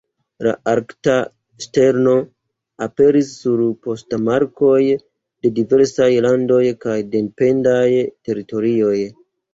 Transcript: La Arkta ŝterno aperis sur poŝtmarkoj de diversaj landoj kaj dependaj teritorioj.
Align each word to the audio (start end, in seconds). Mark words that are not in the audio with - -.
La 0.45 0.51
Arkta 0.69 1.15
ŝterno 1.65 2.13
aperis 2.85 3.29
sur 3.41 3.61
poŝtmarkoj 3.87 4.81
de 4.99 5.53
diversaj 5.61 6.09
landoj 6.29 6.63
kaj 6.87 6.97
dependaj 7.17 7.87
teritorioj. 8.31 8.97